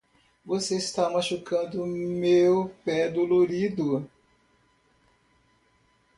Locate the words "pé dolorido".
2.83-4.09